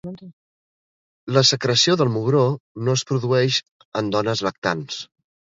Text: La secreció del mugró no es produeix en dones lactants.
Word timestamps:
La 1.35 1.43
secreció 1.49 1.97
del 2.01 2.11
mugró 2.15 2.41
no 2.87 2.97
es 3.01 3.05
produeix 3.13 3.61
en 4.03 4.11
dones 4.17 4.43
lactants. 4.49 4.99